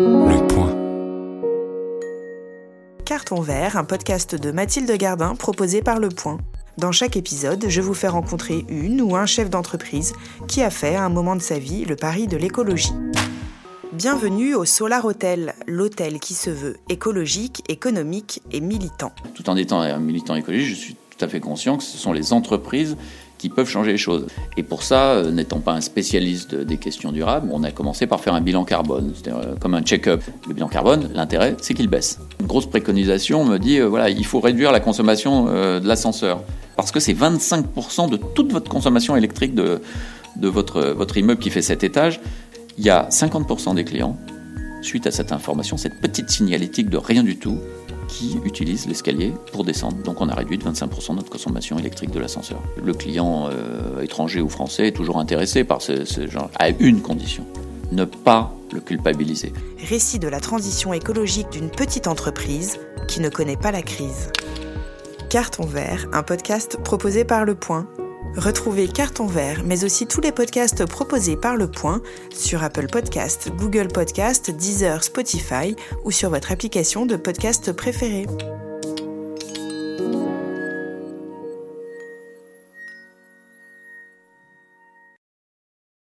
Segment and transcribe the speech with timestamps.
[0.00, 0.76] Le point.
[3.04, 6.38] Carton vert, un podcast de Mathilde Gardin proposé par Le Point.
[6.76, 10.12] Dans chaque épisode, je vous fais rencontrer une ou un chef d'entreprise
[10.46, 12.92] qui a fait à un moment de sa vie le pari de l'écologie.
[13.92, 19.10] Bienvenue au Solar Hotel, l'hôtel qui se veut écologique, économique et militant.
[19.34, 22.12] Tout en étant un militant écologique, je suis tout à fait conscient que ce sont
[22.12, 22.96] les entreprises
[23.38, 24.26] qui peuvent changer les choses.
[24.56, 28.20] Et pour ça, euh, n'étant pas un spécialiste des questions durables, on a commencé par
[28.20, 30.22] faire un bilan carbone, c'est-à-dire euh, comme un check-up.
[30.48, 32.18] Le bilan carbone, l'intérêt, c'est qu'il baisse.
[32.40, 36.42] Une grosse préconisation me dit, euh, voilà, il faut réduire la consommation de l'ascenseur,
[36.76, 39.80] parce que c'est 25% de toute votre consommation électrique de,
[40.40, 42.20] votre, votre immeuble qui fait cet étage.
[42.76, 44.16] Il y a 50% des clients,
[44.82, 47.58] suite à cette information, cette petite signalétique de rien du tout,
[48.08, 49.98] qui utilisent l'escalier pour descendre.
[50.02, 52.60] Donc on a réduit de 25% notre consommation électrique de l'ascenseur.
[52.82, 57.00] Le client euh, étranger ou français est toujours intéressé par ce, ce genre, à une
[57.00, 57.44] condition,
[57.92, 59.52] ne pas le culpabiliser.
[59.88, 64.30] Récit de la transition écologique d'une petite entreprise qui ne connaît pas la crise.
[65.30, 67.86] Carton vert, un podcast proposé par Le Point
[68.36, 73.50] Retrouvez Carton Vert, mais aussi tous les podcasts proposés par Le Point sur Apple Podcast,
[73.56, 78.26] Google Podcast, Deezer, Spotify ou sur votre application de podcast préférée.